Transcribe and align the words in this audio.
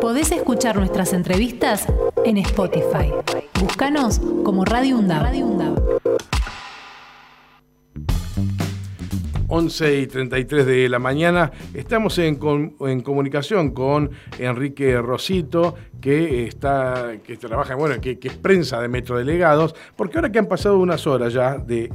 Podés 0.00 0.32
escuchar 0.32 0.76
nuestras 0.76 1.12
entrevistas 1.12 1.86
en 2.24 2.38
Spotify. 2.38 3.12
Búscanos 3.60 4.18
como 4.44 4.64
Radio 4.64 4.96
UNDAB. 4.98 5.22
Radio 5.22 5.46
UNDAB. 5.46 6.00
11 9.48 10.00
y 10.00 10.06
33 10.06 10.64
de 10.64 10.88
la 10.88 10.98
mañana. 10.98 11.50
Estamos 11.74 12.18
en, 12.18 12.36
comunicación 12.36 13.72
con 13.72 14.10
Enrique 14.38 14.96
Rosito, 15.02 15.74
que 16.00 16.46
está, 16.46 17.18
que 17.22 17.36
trabaja, 17.36 17.74
bueno, 17.74 18.00
que, 18.00 18.18
es 18.22 18.36
prensa 18.36 18.80
de 18.80 18.88
Metro 18.88 19.18
Delegados, 19.18 19.74
porque 19.96 20.16
ahora 20.16 20.32
que 20.32 20.38
han 20.38 20.46
pasado 20.46 20.78
unas 20.78 21.06
horas 21.06 21.34
ya 21.34 21.58
de 21.58 21.90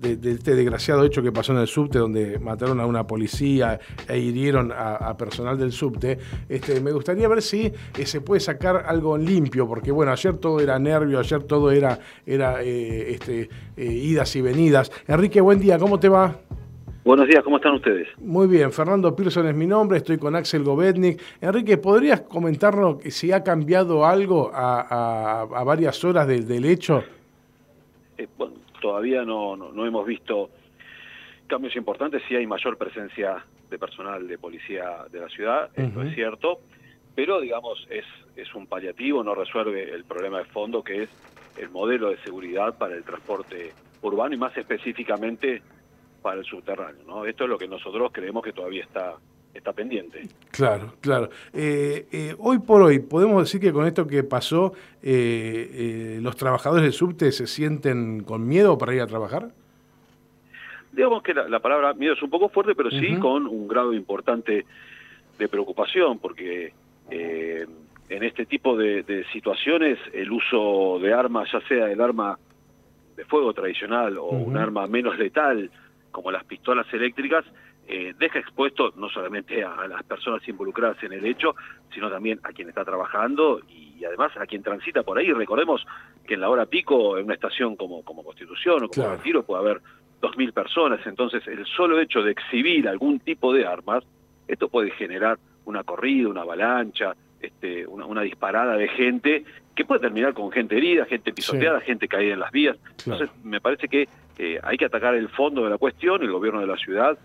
de, 0.00 0.30
este 0.30 0.54
desgraciado 0.54 1.04
hecho 1.04 1.22
que 1.22 1.32
pasó 1.32 1.52
en 1.52 1.58
el 1.58 1.66
subte, 1.66 1.98
donde 1.98 2.38
mataron 2.38 2.80
a 2.80 2.86
una 2.86 3.06
policía 3.06 3.78
e 4.08 4.18
hirieron 4.18 4.72
a, 4.74 5.16
personal 5.16 5.58
del 5.58 5.72
subte, 5.72 6.18
este, 6.48 6.80
me 6.80 6.92
gustaría 6.92 7.28
ver 7.28 7.42
si 7.42 7.66
eh, 7.66 8.06
se 8.06 8.20
puede 8.20 8.40
sacar 8.40 8.84
algo 8.86 9.18
limpio, 9.18 9.66
porque 9.66 9.90
bueno, 9.90 10.12
ayer 10.12 10.36
todo 10.38 10.60
era 10.60 10.78
nervio, 10.78 11.18
ayer 11.18 11.42
todo 11.44 11.70
era, 11.70 11.98
era 12.26 12.62
eh, 12.62 13.12
este, 13.12 13.48
eh, 13.76 13.84
idas 13.84 14.34
y 14.36 14.40
venidas. 14.40 14.92
Enrique, 15.06 15.40
buen 15.40 15.58
día, 15.58 15.78
¿cómo 15.78 15.98
te 15.98 16.08
va? 16.08 16.36
Buenos 17.04 17.26
días, 17.26 17.42
¿cómo 17.42 17.56
están 17.56 17.74
ustedes? 17.74 18.06
Muy 18.18 18.46
bien, 18.46 18.70
Fernando 18.70 19.16
Pearson 19.16 19.46
es 19.46 19.54
mi 19.54 19.66
nombre, 19.66 19.96
estoy 19.96 20.18
con 20.18 20.36
Axel 20.36 20.62
Govetnik. 20.62 21.20
Enrique, 21.40 21.78
¿podrías 21.78 22.20
comentarnos 22.20 22.98
si 23.04 23.32
ha 23.32 23.42
cambiado 23.42 24.04
algo 24.04 24.50
a, 24.52 25.64
varias 25.64 26.04
horas 26.04 26.26
del, 26.26 26.64
hecho? 26.66 27.02
bueno, 28.36 28.57
todavía 28.80 29.24
no, 29.24 29.56
no, 29.56 29.86
hemos 29.86 30.06
visto 30.06 30.50
cambios 31.46 31.74
importantes, 31.76 32.22
sí 32.28 32.36
hay 32.36 32.46
mayor 32.46 32.76
presencia 32.76 33.44
de 33.70 33.78
personal 33.78 34.26
de 34.26 34.38
policía 34.38 35.06
de 35.10 35.20
la 35.20 35.28
ciudad, 35.28 35.70
esto 35.74 36.02
es 36.02 36.14
cierto, 36.14 36.60
pero 37.14 37.40
digamos 37.40 37.86
es, 37.90 38.04
es 38.36 38.54
un 38.54 38.66
paliativo, 38.66 39.22
no 39.22 39.34
resuelve 39.34 39.90
el 39.90 40.04
problema 40.04 40.38
de 40.38 40.44
fondo 40.44 40.82
que 40.82 41.02
es 41.04 41.10
el 41.56 41.70
modelo 41.70 42.10
de 42.10 42.18
seguridad 42.18 42.78
para 42.78 42.94
el 42.94 43.04
transporte 43.04 43.72
urbano 44.02 44.34
y 44.34 44.38
más 44.38 44.56
específicamente 44.56 45.62
para 46.22 46.40
el 46.40 46.44
subterráneo. 46.44 47.02
¿no? 47.06 47.24
Esto 47.24 47.44
es 47.44 47.50
lo 47.50 47.58
que 47.58 47.68
nosotros 47.68 48.10
creemos 48.12 48.42
que 48.42 48.52
todavía 48.52 48.84
está 48.84 49.16
está 49.54 49.72
pendiente. 49.72 50.22
Claro, 50.50 50.94
claro. 51.00 51.30
Eh, 51.52 52.06
eh, 52.12 52.34
hoy 52.38 52.58
por 52.58 52.82
hoy, 52.82 53.00
podemos 53.00 53.42
decir 53.42 53.60
que 53.60 53.72
con 53.72 53.86
esto 53.86 54.06
que 54.06 54.22
pasó, 54.22 54.72
eh, 55.02 56.18
los 56.22 56.36
trabajadores 56.36 56.84
del 56.84 56.92
subte 56.92 57.32
se 57.32 57.46
sienten 57.46 58.22
con 58.22 58.46
miedo 58.46 58.78
para 58.78 58.94
ir 58.94 59.02
a 59.02 59.06
trabajar. 59.06 59.50
Digamos 60.92 61.22
que 61.22 61.34
la, 61.34 61.60
palabra 61.60 61.94
miedo 61.94 62.14
es 62.14 62.22
un 62.22 62.30
poco 62.30 62.48
fuerte, 62.48 62.74
pero 62.74 62.90
sí 62.90 63.16
con 63.16 63.46
un 63.46 63.68
grado 63.68 63.92
importante 63.92 64.64
de 65.38 65.48
preocupación, 65.48 66.18
porque 66.18 66.72
en 67.10 68.22
este 68.22 68.46
tipo 68.46 68.76
de, 68.76 69.24
situaciones 69.32 69.98
el 70.12 70.32
uso 70.32 70.98
de 71.00 71.12
armas, 71.12 71.48
ya 71.52 71.60
sea 71.68 71.90
el 71.90 72.00
arma 72.00 72.38
de 73.16 73.24
fuego 73.26 73.52
tradicional 73.52 74.16
o 74.18 74.28
un 74.28 74.56
arma 74.56 74.86
menos 74.86 75.18
letal, 75.18 75.70
como 76.10 76.30
las 76.32 76.44
pistolas 76.44 76.86
eléctricas, 76.92 77.44
eh, 77.90 78.14
deja 78.18 78.38
expuesto 78.38 78.92
no 78.96 79.08
solamente 79.08 79.64
a, 79.64 79.88
las 79.88 80.02
personas 80.02 80.46
involucradas 80.46 81.02
en 81.02 81.14
el 81.14 81.24
hecho, 81.24 81.56
sino 81.94 82.10
también 82.10 82.38
a 82.42 82.52
quien 82.52 82.68
está 82.68 82.84
trabajando 82.84 83.60
y, 83.66 84.04
además 84.04 84.30
a 84.36 84.46
quien 84.46 84.62
transita 84.62 85.02
por 85.02 85.18
ahí. 85.18 85.32
Recordemos 85.32 85.84
que 86.26 86.34
en 86.34 86.42
la 86.42 86.50
hora 86.50 86.66
pico, 86.66 87.16
en 87.16 87.24
una 87.24 87.34
estación 87.34 87.76
como, 87.76 88.04
como 88.04 88.22
Constitución 88.22 88.84
o 88.84 88.88
como 88.88 89.08
Retiro, 89.08 89.42
puede 89.42 89.62
haber 89.62 89.80
dos 90.20 90.36
mil 90.36 90.52
personas. 90.52 91.00
Entonces, 91.06 91.46
el 91.48 91.64
solo 91.64 91.98
hecho 91.98 92.22
de 92.22 92.32
exhibir 92.32 92.86
algún 92.88 93.20
tipo 93.20 93.54
de 93.54 93.66
armas, 93.66 94.04
esto 94.46 94.68
puede 94.68 94.90
generar 94.90 95.38
una 95.64 95.82
corrida, 95.82 96.28
una 96.28 96.42
avalancha, 96.42 97.14
este, 97.40 97.86
una, 97.86 98.20
disparada 98.20 98.76
de 98.76 98.88
gente 98.88 99.44
que 99.74 99.84
puede 99.86 100.02
terminar 100.02 100.34
con 100.34 100.52
gente 100.52 100.76
herida, 100.76 101.06
gente 101.06 101.32
pisoteada, 101.32 101.80
gente 101.80 102.06
caída 102.06 102.34
en 102.34 102.40
las 102.40 102.52
vías. 102.52 102.76
Entonces, 102.98 103.30
me 103.42 103.60
parece 103.60 103.88
que 103.88 104.08
eh, 104.38 104.60
hay 104.62 104.76
que 104.76 104.84
atacar 104.84 105.14
el 105.14 105.30
fondo 105.30 105.64
de 105.64 105.70
la 105.70 105.78
cuestión, 105.78 106.22
el 106.22 106.30
gobierno 106.30 106.60
de 106.60 106.66
la 106.66 106.76
ciudad 106.76 107.18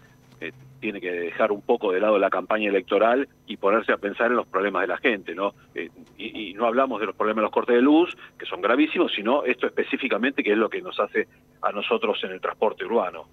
eh, 0.44 0.52
tiene 0.80 1.00
que 1.00 1.12
dejar 1.12 1.54
un 1.54 1.62
poco 1.62 1.94
de 1.94 2.02
lado 2.02 2.20
la 2.20 2.30
campaña 2.30 2.68
electoral 2.68 3.30
y 3.48 3.56
ponerse 3.56 3.94
a 3.94 3.98
pensar 3.98 4.28
en 4.28 4.36
los 4.36 4.48
problemas 4.48 4.82
de 4.82 4.88
la 4.88 4.98
gente, 4.98 5.34
¿no? 5.34 5.54
Eh, 5.74 5.90
y, 6.18 6.54
no 6.54 6.66
hablamos 6.66 7.00
de 7.00 7.06
los 7.06 7.16
problemas 7.16 7.38
de 7.38 7.44
los 7.44 7.52
cortes 7.52 7.76
de 7.76 7.82
luz, 7.82 8.16
que 8.38 8.46
son 8.46 8.62
gravísimos, 8.62 9.14
sino 9.14 9.46
esto 9.46 9.66
específicamente, 9.66 10.44
que 10.44 10.52
es 10.52 10.58
lo 10.58 10.70
que 10.70 10.82
nos 10.82 11.00
hace 11.00 11.28
a 11.64 11.72
nosotros 11.72 12.20
en 12.24 12.32
el 12.32 12.42
transporte 12.42 12.86
urbano. 12.86 13.26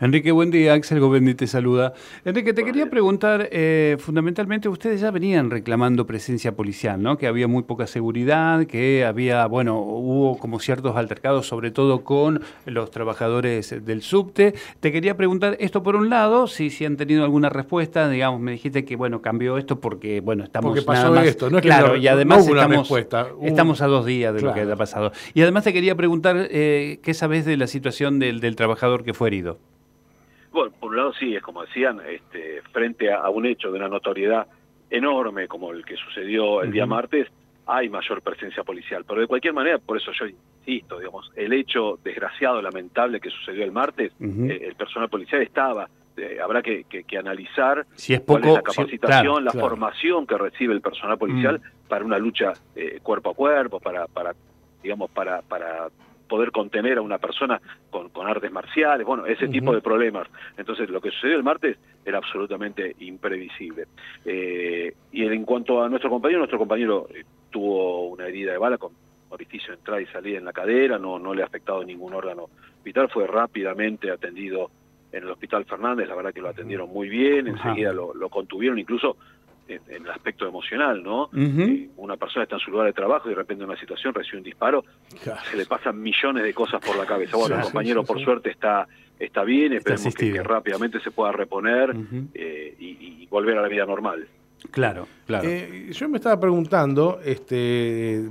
Enrique, 0.00 0.32
buen 0.32 0.50
día. 0.50 0.74
Axel 0.74 1.00
Govendi 1.00 1.34
te 1.34 1.46
saluda. 1.46 1.94
Enrique, 2.24 2.52
te 2.52 2.64
quería 2.64 2.90
preguntar, 2.90 3.48
eh, 3.52 3.96
fundamentalmente 4.00 4.68
ustedes 4.68 5.00
ya 5.00 5.10
venían 5.10 5.50
reclamando 5.50 6.06
presencia 6.06 6.56
policial, 6.56 7.00
¿no? 7.00 7.16
Que 7.16 7.26
había 7.26 7.46
muy 7.46 7.62
poca 7.62 7.86
seguridad, 7.86 8.66
que 8.66 9.04
había, 9.04 9.46
bueno, 9.46 9.78
hubo 9.78 10.38
como 10.38 10.58
ciertos 10.58 10.96
altercados, 10.96 11.46
sobre 11.46 11.70
todo 11.70 12.02
con 12.02 12.42
los 12.66 12.90
trabajadores 12.90 13.84
del 13.84 14.02
subte. 14.02 14.54
Te 14.80 14.90
quería 14.90 15.16
preguntar 15.16 15.56
esto 15.60 15.82
por 15.82 15.96
un 15.96 16.10
lado, 16.10 16.48
si, 16.48 16.70
si 16.70 16.84
han 16.84 16.96
tenido 16.96 17.24
alguna 17.24 17.48
respuesta, 17.48 18.08
digamos, 18.08 18.40
me 18.40 18.52
dijiste 18.52 18.84
que, 18.84 18.96
bueno, 18.96 19.22
cambió 19.22 19.56
esto 19.58 19.80
porque, 19.80 20.20
bueno, 20.20 20.44
estamos 20.44 20.70
porque 20.70 20.82
pasó 20.82 21.14
esto, 21.20 21.50
no 21.50 21.60
claro, 21.60 21.96
y 21.96 22.08
además 22.08 22.46
estamos, 22.46 22.90
estamos 23.42 23.80
a 23.80 23.86
dos 23.86 24.04
días 24.04 24.34
de 24.34 24.42
lo 24.42 24.52
que 24.52 24.62
ha 24.62 24.76
pasado. 24.76 25.12
Y 25.32 25.42
además 25.42 25.64
te 25.64 25.72
quería 25.72 25.94
preguntar, 25.94 26.48
eh, 26.50 26.98
¿qué 27.02 27.14
sabes 27.14 27.44
de 27.44 27.53
la 27.56 27.66
situación 27.66 28.18
del, 28.18 28.40
del 28.40 28.56
trabajador 28.56 29.04
que 29.04 29.14
fue 29.14 29.28
herido? 29.28 29.58
Bueno, 30.54 30.72
por 30.78 30.90
un 30.90 30.96
lado 30.96 31.12
sí, 31.14 31.34
es 31.34 31.42
como 31.42 31.64
decían, 31.64 32.00
este, 32.08 32.62
frente 32.72 33.12
a, 33.12 33.28
un 33.28 33.44
hecho 33.44 33.72
de 33.72 33.78
una 33.78 33.88
notoriedad 33.88 34.46
enorme 34.88 35.48
como 35.48 35.72
el 35.72 35.84
que 35.84 35.96
sucedió 35.96 36.62
el 36.62 36.70
día 36.70 36.86
martes, 36.86 37.26
hay 37.66 37.88
mayor 37.88 38.22
presencia 38.22 38.62
policial. 38.62 39.04
Pero 39.04 39.20
de 39.20 39.26
cualquier 39.26 39.52
manera, 39.52 39.78
por 39.78 39.96
eso 39.96 40.12
yo 40.12 40.26
insisto, 40.26 41.00
digamos, 41.00 41.32
el 41.34 41.52
hecho 41.52 41.98
desgraciado, 42.04 42.62
lamentable 42.62 43.18
que 43.20 43.30
sucedió 43.30 43.64
el 43.64 43.72
martes, 43.72 44.12
eh, 44.20 44.60
el 44.62 44.76
personal 44.76 45.08
policial 45.08 45.42
estaba. 45.42 45.88
Eh, 46.16 46.38
habrá 46.40 46.62
que, 46.62 46.84
analizar 47.18 47.84
si 47.96 48.14
es 48.14 48.20
poco, 48.20 48.38
cuál 48.38 48.50
es 48.50 48.54
la 48.54 48.62
capacitación, 48.62 49.44
la 49.44 49.50
formación 49.50 50.24
que 50.24 50.38
recibe 50.38 50.72
el 50.72 50.80
personal 50.80 51.18
policial 51.18 51.58
mm. 51.58 51.88
para 51.88 52.04
una 52.04 52.18
lucha 52.18 52.52
eh, 52.76 53.00
cuerpo 53.02 53.30
a 53.30 53.34
cuerpo, 53.34 53.80
para, 53.80 54.06
para 54.06 54.36
digamos, 54.80 55.10
para, 55.10 55.42
para 55.42 55.88
poder 56.28 56.50
contener 56.50 56.98
a 56.98 57.02
una 57.02 57.18
persona 57.18 57.60
con, 57.90 58.08
con 58.10 58.26
artes 58.26 58.50
marciales, 58.50 59.06
bueno, 59.06 59.26
ese 59.26 59.48
tipo 59.48 59.74
de 59.74 59.80
problemas. 59.80 60.28
Entonces, 60.56 60.88
lo 60.90 61.00
que 61.00 61.10
sucedió 61.10 61.36
el 61.36 61.42
martes 61.42 61.76
era 62.04 62.18
absolutamente 62.18 62.94
imprevisible. 63.00 63.86
Eh, 64.24 64.94
y 65.12 65.24
en 65.24 65.44
cuanto 65.44 65.82
a 65.82 65.88
nuestro 65.88 66.10
compañero, 66.10 66.38
nuestro 66.38 66.58
compañero 66.58 67.06
eh, 67.14 67.24
tuvo 67.50 68.08
una 68.08 68.26
herida 68.26 68.52
de 68.52 68.58
bala 68.58 68.78
con 68.78 68.92
orificio 69.30 69.74
entrada 69.74 70.00
y 70.00 70.06
salida 70.06 70.38
en 70.38 70.44
la 70.44 70.52
cadera, 70.52 70.98
no, 70.98 71.18
no 71.18 71.34
le 71.34 71.42
ha 71.42 71.46
afectado 71.46 71.82
ningún 71.84 72.14
órgano 72.14 72.48
vital, 72.84 73.08
fue 73.10 73.26
rápidamente 73.26 74.10
atendido 74.10 74.70
en 75.12 75.24
el 75.24 75.30
Hospital 75.30 75.64
Fernández, 75.64 76.08
la 76.08 76.14
verdad 76.14 76.32
que 76.32 76.40
lo 76.40 76.48
atendieron 76.48 76.88
muy 76.88 77.08
bien, 77.08 77.46
enseguida 77.46 77.92
lo, 77.92 78.14
lo 78.14 78.28
contuvieron, 78.28 78.78
incluso 78.78 79.16
en, 79.68 79.80
el 79.88 80.10
aspecto 80.10 80.46
emocional, 80.46 81.02
¿no? 81.02 81.30
Eh, 81.36 81.88
una 81.96 82.16
persona 82.16 82.44
está 82.44 82.56
en 82.56 82.60
su 82.60 82.70
lugar 82.70 82.86
de 82.86 82.92
trabajo 82.92 83.28
y 83.28 83.30
de 83.30 83.36
repente 83.36 83.64
en 83.64 83.70
una 83.70 83.78
situación 83.78 84.14
recibe 84.14 84.38
un 84.38 84.44
disparo, 84.44 84.84
se 85.50 85.56
le 85.56 85.66
pasan 85.66 86.00
millones 86.00 86.42
de 86.42 86.54
cosas 86.54 86.80
por 86.84 86.96
la 86.96 87.06
cabeza. 87.06 87.36
Bueno, 87.36 87.56
el 87.56 87.62
compañero 87.62 88.04
por 88.04 88.22
suerte 88.22 88.50
está 88.50 88.86
está 89.18 89.44
bien, 89.44 89.72
esperemos 89.72 90.14
que, 90.14 90.42
rápidamente 90.42 91.00
se 91.00 91.10
pueda 91.10 91.32
reponer 91.32 91.94
eh, 92.34 92.74
y, 92.78 93.26
volver 93.30 93.58
a 93.58 93.62
la 93.62 93.68
vida 93.68 93.84
normal. 93.84 94.28
Claro, 94.70 95.08
claro. 95.26 95.48
Eh, 95.48 95.88
yo 95.90 96.08
me 96.08 96.18
estaba 96.18 96.38
preguntando, 96.38 97.20
este 97.24 98.28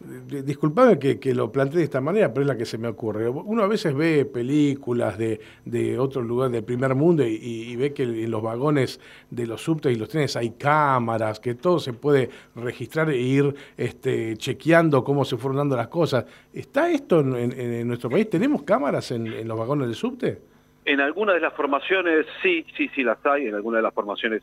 Disculpame 0.00 0.98
que, 0.98 1.34
lo 1.34 1.52
plantee 1.52 1.76
de 1.76 1.84
esta 1.84 2.00
manera, 2.00 2.32
pero 2.32 2.40
es 2.40 2.46
la 2.46 2.56
que 2.56 2.64
se 2.64 2.78
me 2.78 2.88
ocurre. 2.88 3.28
Uno 3.28 3.62
a 3.62 3.66
veces 3.66 3.94
ve 3.94 4.24
películas 4.24 5.18
de, 5.18 5.38
de 5.66 5.98
otros 5.98 6.24
lugares 6.24 6.52
del 6.52 6.64
primer 6.64 6.94
mundo 6.94 7.22
y, 7.22 7.76
ve 7.76 7.92
que 7.92 8.04
en 8.04 8.30
los 8.30 8.40
vagones 8.40 8.98
de 9.28 9.46
los 9.46 9.62
subtes 9.62 9.94
y 9.94 9.98
los 9.98 10.08
trenes 10.08 10.36
hay 10.36 10.52
cámaras, 10.52 11.38
que 11.38 11.54
todo 11.54 11.78
se 11.78 11.92
puede 11.92 12.30
registrar 12.56 13.10
e 13.10 13.18
ir 13.18 13.54
este, 13.76 14.38
chequeando 14.38 15.04
cómo 15.04 15.26
se 15.26 15.36
fueron 15.36 15.58
dando 15.58 15.76
las 15.76 15.88
cosas. 15.88 16.24
¿Está 16.50 16.90
esto 16.90 17.20
en, 17.20 17.86
nuestro 17.86 18.08
país? 18.08 18.30
¿Tenemos 18.30 18.62
cámaras 18.62 19.10
en, 19.10 19.46
los 19.46 19.58
vagones 19.58 19.86
del 19.86 19.96
subte? 19.96 20.38
En 20.86 21.00
algunas 21.02 21.34
de 21.34 21.42
las 21.42 21.52
formaciones 21.52 22.24
sí, 22.42 22.64
sí, 22.74 22.88
sí 22.94 23.02
las 23.02 23.18
hay, 23.26 23.48
en 23.48 23.54
algunas 23.54 23.80
de 23.80 23.82
las 23.82 23.92
formaciones 23.92 24.42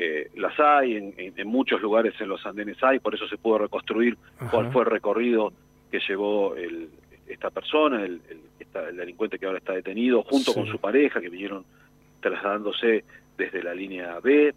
eh, 0.00 0.30
las 0.36 0.58
hay, 0.60 0.94
en, 0.96 1.48
muchos 1.48 1.82
lugares 1.82 2.14
en 2.20 2.28
los 2.28 2.44
andenes 2.46 2.76
hay, 2.82 3.00
por 3.00 3.16
eso 3.16 3.26
se 3.26 3.36
pudo 3.36 3.58
reconstruir 3.58 4.16
cuál 4.50 4.70
fue 4.70 4.82
el 4.84 4.90
recorrido 4.90 5.52
que 5.90 5.98
llevó 6.06 6.54
el, 6.54 6.88
esta 7.26 7.50
persona, 7.50 8.04
el, 8.04 8.20
el, 8.30 8.96
delincuente 8.96 9.40
que 9.40 9.46
ahora 9.46 9.58
está 9.58 9.72
detenido, 9.72 10.22
junto 10.22 10.54
con 10.54 10.66
su 10.66 10.78
pareja, 10.78 11.20
que 11.20 11.28
vinieron 11.28 11.64
trasladándose 12.20 13.04
desde 13.36 13.60
la 13.60 13.74
línea 13.74 14.20
B, 14.20 14.54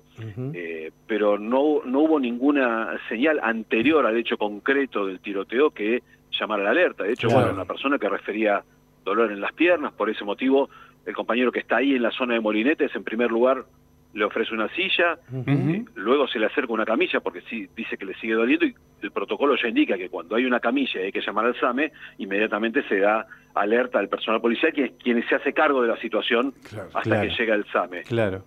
eh, 0.53 0.91
pero 1.07 1.39
no, 1.39 1.81
no 1.85 2.01
hubo 2.01 2.19
ninguna 2.19 2.99
señal 3.09 3.39
anterior 3.41 4.05
al 4.05 4.17
hecho 4.17 4.37
concreto 4.37 5.07
del 5.07 5.19
tiroteo 5.21 5.71
que 5.71 6.03
llamara 6.39 6.63
la 6.63 6.71
alerta. 6.71 7.03
De 7.03 7.13
hecho, 7.13 7.29
bueno, 7.29 7.51
una 7.51 7.65
persona 7.65 7.97
que 7.97 8.09
refería 8.09 8.63
dolor 9.03 9.31
en 9.31 9.41
las 9.41 9.53
piernas, 9.53 9.91
por 9.93 10.09
ese 10.09 10.23
motivo 10.23 10.69
el 11.05 11.15
compañero 11.15 11.51
que 11.51 11.59
está 11.59 11.77
ahí 11.77 11.95
en 11.95 12.03
la 12.03 12.11
zona 12.11 12.35
de 12.35 12.41
Molinetes, 12.41 12.95
en 12.95 13.03
primer 13.03 13.31
lugar, 13.31 13.65
le 14.13 14.25
ofrece 14.25 14.53
una 14.53 14.67
silla, 14.69 15.17
eh, 15.47 15.85
luego 15.95 16.27
se 16.27 16.39
le 16.39 16.45
acerca 16.47 16.73
una 16.73 16.85
camilla 16.85 17.19
porque 17.21 17.41
sí, 17.49 17.67
dice 17.75 17.97
que 17.97 18.05
le 18.05 18.13
sigue 18.15 18.33
doliendo 18.33 18.65
y 18.65 18.75
el 19.01 19.11
protocolo 19.11 19.55
ya 19.55 19.69
indica 19.69 19.97
que 19.97 20.09
cuando 20.09 20.35
hay 20.35 20.45
una 20.45 20.59
camilla 20.59 21.01
y 21.01 21.05
hay 21.05 21.11
que 21.11 21.21
llamar 21.21 21.45
al 21.45 21.59
SAME, 21.59 21.91
inmediatamente 22.17 22.83
se 22.89 22.99
da 22.99 23.25
alerta 23.53 23.99
al 23.99 24.09
personal 24.09 24.41
policial 24.41 24.73
que 24.73 24.85
es 24.85 24.91
quien 25.01 25.23
se 25.27 25.35
hace 25.35 25.53
cargo 25.53 25.81
de 25.81 25.87
la 25.87 25.97
situación 25.97 26.53
hasta 26.93 27.21
que 27.21 27.29
llega 27.29 27.55
el 27.55 27.65
SAME. 27.71 28.03
Claro. 28.03 28.43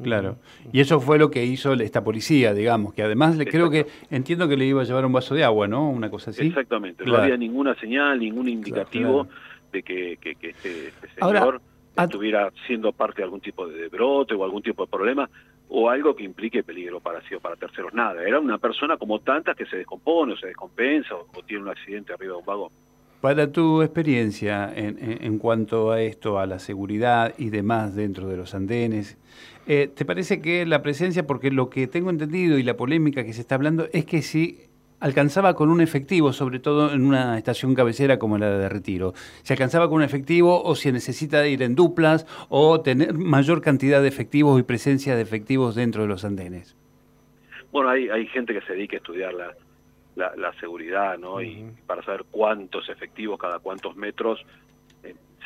Claro. 0.00 0.36
Y 0.72 0.78
eso 0.78 1.00
fue 1.00 1.18
lo 1.18 1.28
que 1.28 1.44
hizo 1.44 1.72
esta 1.72 2.04
policía, 2.04 2.54
digamos, 2.54 2.94
que 2.94 3.02
además 3.02 3.36
le 3.36 3.46
creo 3.46 3.68
que 3.68 3.86
entiendo 4.10 4.48
que 4.48 4.56
le 4.56 4.64
iba 4.64 4.82
a 4.82 4.84
llevar 4.84 5.04
un 5.04 5.12
vaso 5.12 5.34
de 5.34 5.42
agua, 5.42 5.66
¿no? 5.66 5.90
Una 5.90 6.08
cosa 6.08 6.30
así. 6.30 6.46
Exactamente. 6.46 7.04
No 7.04 7.16
había 7.16 7.36
ninguna 7.36 7.74
señal, 7.74 8.20
ningún 8.20 8.48
indicativo 8.48 9.26
de 9.72 9.82
que, 9.82 10.16
que, 10.20 10.36
este, 10.40 10.88
este 10.88 11.08
señor 11.16 11.60
estuviera 12.04 12.52
siendo 12.66 12.92
parte 12.92 13.18
de 13.18 13.24
algún 13.24 13.40
tipo 13.40 13.66
de 13.66 13.88
brote 13.88 14.34
o 14.34 14.44
algún 14.44 14.62
tipo 14.62 14.84
de 14.84 14.90
problema 14.90 15.28
o 15.68 15.90
algo 15.90 16.16
que 16.16 16.24
implique 16.24 16.62
peligro 16.62 17.00
para 17.00 17.20
sí 17.28 17.34
o 17.34 17.40
para 17.40 17.56
terceros. 17.56 17.92
Nada, 17.92 18.22
era 18.22 18.40
una 18.40 18.58
persona 18.58 18.96
como 18.96 19.20
tantas 19.20 19.56
que 19.56 19.66
se 19.66 19.76
descompone 19.76 20.32
o 20.32 20.36
se 20.36 20.48
descompensa 20.48 21.14
o, 21.14 21.42
tiene 21.42 21.64
un 21.64 21.68
accidente 21.68 22.12
arriba 22.12 22.34
de 22.34 22.38
un 22.38 22.46
vagón. 22.46 22.70
Para 23.20 23.50
tu 23.50 23.82
experiencia 23.82 24.72
en, 24.74 24.96
en, 25.00 25.38
cuanto 25.38 25.90
a 25.90 26.00
esto, 26.00 26.38
a 26.38 26.46
la 26.46 26.60
seguridad 26.60 27.34
y 27.36 27.50
demás 27.50 27.96
dentro 27.96 28.28
de 28.28 28.36
los 28.36 28.54
andenes, 28.54 29.18
eh, 29.66 29.90
¿te 29.92 30.04
parece 30.04 30.40
que 30.40 30.64
la 30.64 30.82
presencia, 30.82 31.26
porque 31.26 31.50
lo 31.50 31.68
que 31.68 31.88
tengo 31.88 32.10
entendido 32.10 32.58
y 32.58 32.62
la 32.62 32.76
polémica 32.76 33.24
que 33.24 33.32
se 33.32 33.40
está 33.40 33.56
hablando 33.56 33.88
es 33.92 34.04
que 34.04 34.22
si 34.22 34.67
alcanzaba 35.00 35.54
con 35.54 35.70
un 35.70 35.80
efectivo, 35.80 36.32
sobre 36.32 36.58
todo 36.58 36.92
en 36.92 37.04
una 37.04 37.38
estación 37.38 37.74
cabecera 37.74 38.18
como 38.18 38.38
la 38.38 38.50
de 38.50 38.68
Retiro. 38.68 39.12
¿Se 39.42 39.52
alcanzaba 39.54 39.88
con 39.88 39.96
un 39.96 40.02
efectivo 40.02 40.62
o 40.62 40.74
se 40.74 40.92
necesita 40.92 41.46
ir 41.46 41.62
en 41.62 41.74
duplas 41.74 42.26
o 42.48 42.80
tener 42.80 43.14
mayor 43.14 43.60
cantidad 43.60 44.02
de 44.02 44.08
efectivos 44.08 44.58
y 44.58 44.62
presencia 44.62 45.16
de 45.16 45.22
efectivos 45.22 45.74
dentro 45.74 46.02
de 46.02 46.08
los 46.08 46.24
andenes? 46.24 46.76
Bueno, 47.70 47.90
hay, 47.90 48.08
hay 48.08 48.26
gente 48.26 48.54
que 48.54 48.60
se 48.62 48.72
dedica 48.72 48.96
a 48.96 48.98
estudiar 48.98 49.34
la, 49.34 49.54
la, 50.36 50.52
seguridad, 50.54 51.18
¿no? 51.18 51.40
Y 51.42 51.64
para 51.86 52.02
saber 52.02 52.24
cuántos 52.30 52.88
efectivos 52.88 53.38
cada 53.38 53.58
cuántos 53.58 53.94
metros 53.96 54.44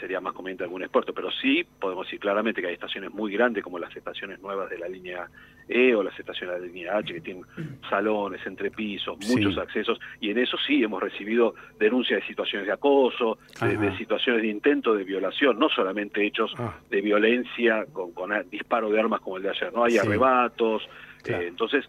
sería 0.02 0.20
más 0.20 0.32
conveniente 0.32 0.64
algún 0.64 0.82
experto, 0.82 1.14
pero 1.14 1.30
sí 1.30 1.64
podemos 1.78 2.06
decir 2.06 2.18
claramente 2.18 2.60
que 2.60 2.66
hay 2.66 2.74
estaciones 2.74 3.14
muy 3.14 3.32
grandes 3.32 3.62
como 3.62 3.78
las 3.78 3.94
estaciones 3.96 4.40
nuevas 4.40 4.68
de 4.68 4.76
la 4.76 4.88
línea 4.88 5.28
E 5.68 5.94
o 5.94 6.02
las 6.02 6.18
estaciones 6.18 6.56
de 6.56 6.60
la 6.60 6.66
línea 6.66 6.96
H 6.96 7.14
que 7.14 7.20
tienen 7.20 7.44
salones, 7.88 8.44
entrepisos, 8.44 9.16
muchos 9.28 9.56
accesos 9.58 10.00
y 10.20 10.30
en 10.30 10.38
eso 10.38 10.56
sí 10.66 10.82
hemos 10.82 11.00
recibido 11.00 11.54
denuncias 11.78 12.20
de 12.20 12.26
situaciones 12.26 12.66
de 12.66 12.72
acoso, 12.72 13.38
de, 13.60 13.96
situaciones 13.96 14.42
de 14.42 14.48
intento 14.48 14.92
de 14.92 15.04
violación, 15.04 15.56
no 15.56 15.68
solamente 15.68 16.26
hechos 16.26 16.52
ah. 16.58 16.74
de 16.90 17.00
violencia 17.00 17.86
con, 17.92 18.10
con, 18.10 18.32
disparo 18.50 18.90
de 18.90 18.98
armas 18.98 19.20
como 19.20 19.36
el 19.36 19.44
de 19.44 19.50
ayer, 19.50 19.72
no 19.72 19.84
hay 19.84 19.98
arrebatos, 19.98 20.82
eh, 21.26 21.44
entonces 21.46 21.88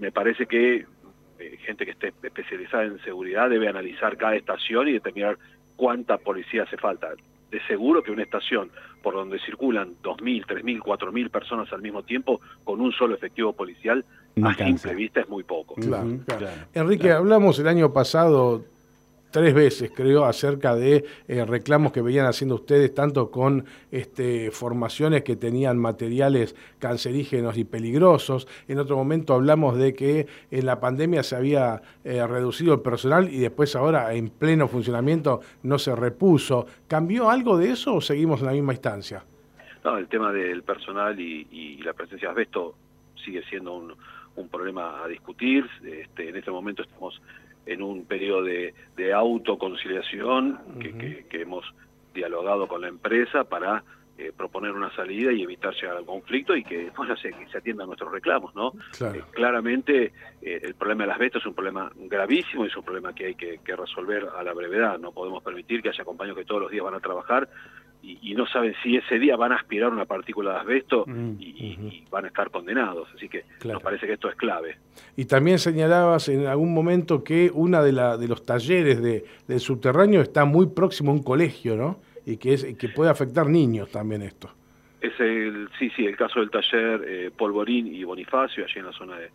me 0.00 0.10
parece 0.10 0.46
que 0.46 0.86
eh, 1.38 1.56
gente 1.66 1.84
que 1.84 1.90
esté 1.90 2.14
especializada 2.22 2.84
en 2.84 2.98
seguridad 3.00 3.50
debe 3.50 3.68
analizar 3.68 4.16
cada 4.16 4.36
estación 4.36 4.88
y 4.88 4.92
determinar 4.92 5.36
cuánta 5.76 6.16
policía 6.16 6.62
hace 6.62 6.78
falta 6.78 7.10
de 7.52 7.60
seguro 7.66 8.02
que 8.02 8.10
una 8.10 8.22
estación 8.22 8.70
por 9.02 9.14
donde 9.14 9.38
circulan 9.40 9.94
2.000, 10.02 10.46
3.000, 10.46 10.80
4.000 10.80 11.30
personas 11.30 11.72
al 11.72 11.82
mismo 11.82 12.02
tiempo 12.02 12.40
con 12.64 12.80
un 12.80 12.92
solo 12.92 13.14
efectivo 13.14 13.52
policial, 13.52 14.04
a 14.42 14.54
simple 14.54 14.94
vista 14.94 15.20
es 15.20 15.28
muy 15.28 15.44
poco. 15.44 15.76
Enrique, 16.72 17.12
hablamos 17.12 17.58
el 17.58 17.68
año 17.68 17.92
pasado 17.92 18.64
tres 19.32 19.54
veces, 19.54 19.90
creo, 19.92 20.24
acerca 20.24 20.76
de 20.76 21.04
eh, 21.26 21.44
reclamos 21.44 21.90
que 21.90 22.02
venían 22.02 22.26
haciendo 22.26 22.54
ustedes, 22.54 22.94
tanto 22.94 23.30
con 23.30 23.64
este, 23.90 24.52
formaciones 24.52 25.24
que 25.24 25.34
tenían 25.34 25.78
materiales 25.78 26.54
cancerígenos 26.78 27.58
y 27.58 27.64
peligrosos. 27.64 28.46
En 28.68 28.78
otro 28.78 28.96
momento 28.96 29.34
hablamos 29.34 29.76
de 29.76 29.94
que 29.94 30.26
en 30.50 30.66
la 30.66 30.78
pandemia 30.78 31.22
se 31.22 31.34
había 31.34 31.82
eh, 32.04 32.24
reducido 32.26 32.74
el 32.74 32.80
personal 32.80 33.28
y 33.28 33.38
después 33.38 33.74
ahora 33.74 34.14
en 34.14 34.28
pleno 34.28 34.68
funcionamiento 34.68 35.40
no 35.62 35.78
se 35.78 35.96
repuso. 35.96 36.66
¿Cambió 36.86 37.30
algo 37.30 37.56
de 37.56 37.70
eso 37.70 37.94
o 37.96 38.00
seguimos 38.00 38.40
en 38.40 38.46
la 38.46 38.52
misma 38.52 38.74
instancia? 38.74 39.24
No, 39.84 39.98
el 39.98 40.06
tema 40.06 40.32
del 40.32 40.62
personal 40.62 41.18
y, 41.18 41.78
la 41.82 41.92
presencia 41.94 42.28
de 42.28 42.32
asbesto 42.32 42.74
sigue 43.24 43.42
siendo 43.48 43.72
un, 43.72 43.94
un 44.36 44.48
problema 44.48 45.02
a 45.02 45.08
discutir. 45.08 45.68
Este, 45.84 46.28
en 46.28 46.36
este 46.36 46.50
momento 46.50 46.82
estamos 46.82 47.20
en 47.66 47.82
un 47.82 48.04
periodo 48.04 48.42
de, 48.42 48.74
autoconciliación 49.12 50.58
que, 50.80 51.40
hemos 51.40 51.64
dialogado 52.14 52.66
con 52.68 52.80
la 52.80 52.88
empresa 52.88 53.44
para 53.44 53.82
eh, 54.18 54.32
proponer 54.36 54.72
una 54.72 54.94
salida 54.94 55.32
y 55.32 55.42
evitar 55.42 55.74
llegar 55.74 55.96
al 55.96 56.04
conflicto 56.04 56.54
y 56.54 56.62
que 56.62 56.90
bueno, 56.96 57.16
se, 57.16 57.32
se 57.50 57.58
atiendan 57.58 57.86
nuestros 57.86 58.12
reclamos. 58.12 58.54
¿no? 58.54 58.72
Eh, 59.00 59.22
claramente 59.32 60.12
eh, 60.42 60.60
el 60.62 60.74
problema 60.74 61.04
de 61.04 61.08
las 61.08 61.18
vetas 61.18 61.42
es 61.42 61.46
un 61.46 61.54
problema 61.54 61.90
gravísimo 61.96 62.64
y 62.64 62.68
es 62.68 62.76
un 62.76 62.84
problema 62.84 63.14
que 63.14 63.26
hay 63.26 63.34
que, 63.34 63.58
que, 63.64 63.76
resolver 63.76 64.28
a 64.36 64.42
la 64.42 64.52
brevedad. 64.52 64.98
No 64.98 65.12
podemos 65.12 65.42
permitir 65.42 65.82
que 65.82 65.88
haya 65.88 66.04
compañeros 66.04 66.38
que 66.38 66.44
todos 66.44 66.62
los 66.62 66.70
días 66.70 66.84
van 66.84 66.94
a 66.94 67.00
trabajar 67.00 67.48
y, 68.02 68.34
no 68.34 68.46
saben 68.46 68.74
si 68.82 68.96
ese 68.96 69.18
día 69.18 69.36
van 69.36 69.52
a 69.52 69.56
aspirar 69.56 69.90
una 69.90 70.04
partícula 70.04 70.54
de 70.54 70.58
asbesto 70.58 71.04
mm, 71.06 71.30
y, 71.38 72.04
van 72.10 72.24
a 72.24 72.28
estar 72.28 72.50
condenados. 72.50 73.08
Así 73.14 73.28
que 73.28 73.44
nos 73.64 73.82
parece 73.82 74.06
que 74.06 74.14
esto 74.14 74.28
es 74.28 74.34
clave. 74.34 74.76
Y 75.16 75.26
también 75.26 75.58
señalabas 75.58 76.28
en 76.28 76.46
algún 76.46 76.74
momento 76.74 77.22
que 77.22 77.50
una 77.54 77.82
de, 77.82 77.92
la, 77.92 78.16
de 78.16 78.28
los 78.28 78.44
talleres 78.44 79.00
de, 79.02 79.24
del 79.46 79.60
subterráneo 79.60 80.20
está 80.20 80.44
muy 80.44 80.66
próximo 80.66 81.12
a 81.12 81.14
un 81.14 81.22
colegio, 81.22 81.76
¿no? 81.76 82.00
Y 82.26 82.36
que, 82.36 82.54
es, 82.54 82.64
que 82.76 82.88
puede 82.88 83.10
afectar 83.10 83.46
niños 83.46 83.90
también 83.90 84.22
esto. 84.22 84.50
Es 85.00 85.18
el, 85.18 85.68
sí, 85.78 85.90
sí, 85.96 86.04
el 86.04 86.16
caso 86.16 86.40
del 86.40 86.50
taller 86.50 87.04
eh, 87.06 87.30
Polvorín 87.36 87.92
y 87.92 88.04
Bonifacio, 88.04 88.64
allí 88.64 88.78
en 88.78 88.86
la 88.86 88.92
zona 88.92 89.18
de, 89.18 89.30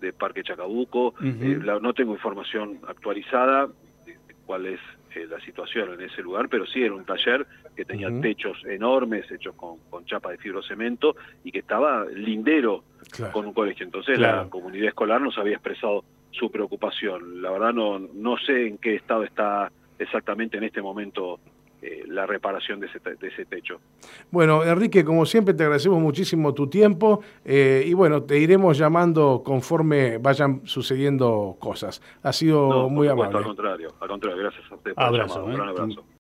de 0.00 0.12
Parque 0.12 0.42
Chacabuco. 0.42 1.14
Eh, 1.22 1.58
no 1.80 1.92
tengo 1.94 2.12
información 2.12 2.80
actualizada 2.86 3.68
cuál 4.46 4.66
es 4.66 4.80
eh, 5.14 5.26
la 5.28 5.40
situación 5.40 5.92
en 5.94 6.02
ese 6.02 6.22
lugar, 6.22 6.48
pero 6.48 6.66
sí 6.66 6.82
era 6.82 6.94
un 6.94 7.04
taller 7.04 7.46
que 7.76 7.84
tenía 7.84 8.08
techos 8.20 8.58
enormes 8.64 9.30
hechos 9.30 9.54
con, 9.54 10.04
chapa 10.04 10.30
de 10.30 10.38
fibrocemento 10.38 11.16
y 11.44 11.52
que 11.52 11.60
estaba 11.60 12.04
lindero 12.04 12.84
con 13.32 13.46
un 13.46 13.54
colegio. 13.54 13.84
Entonces 13.84 14.18
la 14.18 14.48
comunidad 14.48 14.88
escolar 14.88 15.20
nos 15.20 15.38
había 15.38 15.54
expresado 15.54 16.04
su 16.30 16.50
preocupación. 16.50 17.42
La 17.42 17.50
verdad 17.50 17.72
no, 17.72 17.98
no 17.98 18.36
sé 18.38 18.66
en 18.66 18.78
qué 18.78 18.94
estado 18.96 19.24
está 19.24 19.70
exactamente 19.98 20.56
en 20.56 20.64
este 20.64 20.82
momento 20.82 21.40
eh, 21.82 22.04
la 22.06 22.26
reparación 22.26 22.78
de 22.78 22.86
ese, 22.86 23.00
de 23.00 23.26
ese, 23.26 23.44
techo. 23.44 23.80
Bueno, 24.30 24.62
Enrique, 24.62 25.04
como 25.04 25.26
siempre 25.26 25.52
te 25.52 25.64
agradecemos 25.64 26.00
muchísimo 26.00 26.54
tu 26.54 26.68
tiempo 26.68 27.22
eh, 27.44 27.82
y 27.84 27.92
bueno, 27.92 28.22
te 28.22 28.38
iremos 28.38 28.78
llamando 28.78 29.42
conforme 29.44 30.18
vayan 30.18 30.60
sucediendo 30.64 31.56
cosas. 31.58 32.00
Ha 32.22 32.32
sido 32.32 32.88
muy 32.88 33.08
amable. 33.08 33.38
Al 33.38 33.44
contrario, 33.44 33.94
al 33.98 34.08
contrario, 34.08 34.38
gracias 34.38 34.70
a 34.70 34.74
usted 34.76 34.94
por 34.94 35.02
abrazo, 35.02 35.44
Un 35.44 35.54
gran 35.54 35.68
¿eh? 35.68 35.70
abrazo. 35.70 36.04